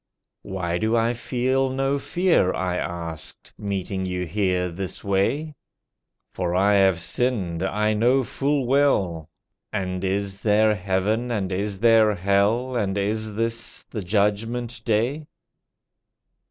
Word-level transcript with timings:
"Why 0.41 0.79
do 0.79 0.97
I 0.97 1.13
feel 1.13 1.69
no 1.69 1.99
fear," 1.99 2.55
I 2.55 2.75
asked, 2.75 3.53
"Meeting 3.55 4.07
You 4.07 4.25
here 4.25 4.69
this 4.71 5.03
way? 5.03 5.53
For 6.33 6.55
I 6.55 6.73
have 6.73 6.99
sinned 6.99 7.61
I 7.61 7.93
know 7.93 8.23
full 8.23 8.65
well? 8.65 9.29
And 9.71 10.03
is 10.03 10.41
there 10.41 10.73
heaven, 10.73 11.29
and 11.29 11.51
is 11.51 11.79
there 11.81 12.15
hell, 12.15 12.75
And 12.75 12.97
is 12.97 13.35
this 13.35 13.83
the 13.91 14.01
judgment 14.03 14.83
day?" 14.85 15.27